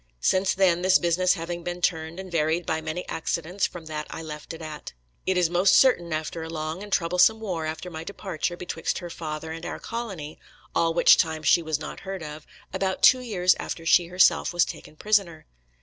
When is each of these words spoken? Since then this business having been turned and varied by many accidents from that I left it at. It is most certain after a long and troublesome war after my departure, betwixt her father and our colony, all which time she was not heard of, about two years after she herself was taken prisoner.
Since 0.19 0.55
then 0.55 0.81
this 0.81 0.97
business 0.97 1.35
having 1.35 1.61
been 1.63 1.79
turned 1.79 2.19
and 2.19 2.31
varied 2.31 2.65
by 2.65 2.81
many 2.81 3.07
accidents 3.07 3.67
from 3.67 3.85
that 3.85 4.07
I 4.09 4.23
left 4.23 4.51
it 4.51 4.59
at. 4.59 4.93
It 5.27 5.37
is 5.37 5.47
most 5.47 5.75
certain 5.77 6.11
after 6.11 6.41
a 6.41 6.49
long 6.49 6.81
and 6.81 6.91
troublesome 6.91 7.39
war 7.39 7.67
after 7.67 7.91
my 7.91 8.03
departure, 8.03 8.57
betwixt 8.57 8.97
her 8.97 9.11
father 9.11 9.51
and 9.51 9.63
our 9.63 9.77
colony, 9.77 10.39
all 10.73 10.95
which 10.95 11.17
time 11.17 11.43
she 11.43 11.61
was 11.61 11.77
not 11.77 11.99
heard 11.99 12.23
of, 12.23 12.47
about 12.73 13.03
two 13.03 13.19
years 13.19 13.55
after 13.59 13.85
she 13.85 14.07
herself 14.07 14.51
was 14.53 14.65
taken 14.65 14.95
prisoner. 14.95 15.45